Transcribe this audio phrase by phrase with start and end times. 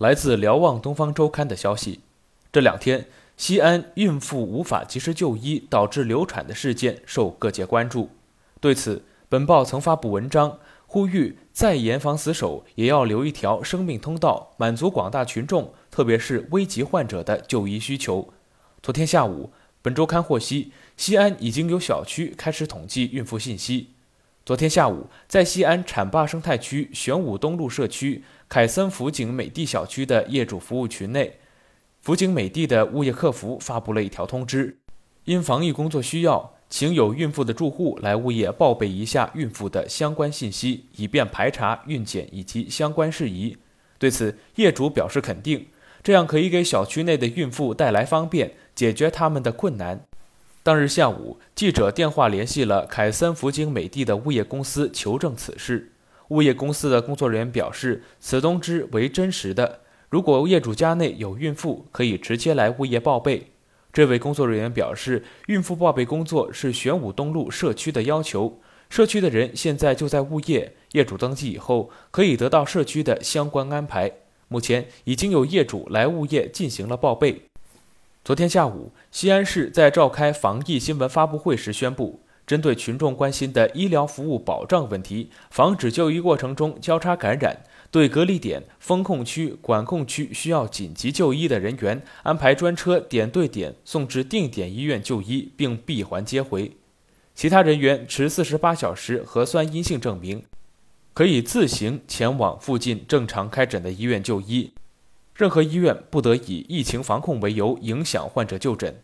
[0.00, 2.00] 来自瞭望东方周刊的消息，
[2.50, 3.04] 这两天
[3.36, 8.08] 西安孕妇无法及时就医导致流产的事件受各界关注。
[8.62, 18.32] 对此，本报曾发布文章，呼吁再严防死守，也要留一条生命通道，满足广大群众，特别是危急患者的就医需求。
[18.82, 19.50] 昨天下午，
[19.82, 23.88] 本周刊获悉，西安已经有小区开始统计孕妇信息。
[24.42, 31.38] 昨天下午，在西安浐灞生态区玄武东路社区凯森福景美地小区的业主服务群内，
[32.00, 34.78] 福景美地的物业客服发布了一条通知：
[35.24, 43.56] 因防疫工作需要，请有孕妇的住户来物业报备一下孕妇的相关信息，以便排查孕检以及相关事宜。
[43.98, 45.66] 对此，业主表示肯定，
[46.02, 50.06] 这样可以给小区内的孕妇带来方便，解决他们的困难。
[50.62, 55.90] 当日下午，记者电话联系了凯森福京美的的物业公司求证此事。
[56.28, 59.80] 物业公司的工作人员表示，此通知为真实的。
[60.10, 63.52] 如果业主家内有孕妇，可以直接来物业报备。
[63.90, 74.12] 这位工作人员表示，孕妇报备工作是玄武东路社区的要求，社区的人现在就在物业，业主登记以后可以得到社区的相关安排。
[74.48, 77.49] 目前已经有业主来物业进行了报备。
[78.22, 96.72] 昨天下午，西安市在召开防疫新闻发布会时宣布，针对群众关心的医疗服务保障问题，防止就医过程中交叉感染，对隔离点、封控区、管控区需要紧急就医的人员，安排专车点对点送至定点医院就医，并闭环接回。
[97.34, 100.44] 其他人员持四十八小时核酸阴性证明，
[101.14, 104.74] 可以自行前往附近正常开诊的医院就医。
[105.34, 109.00] 任何医院不得以疫情防控为由影响患者就诊。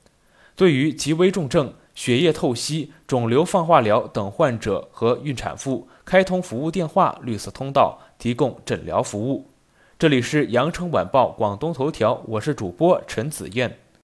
[0.55, 9.51] 对于急危重症、血液透析、肿瘤放化疗等患者和孕产妇，开通服务电话、绿色通道，提供诊疗服务。
[9.99, 13.79] 这里是羊城晚报广东头条，我是主播陈子燕。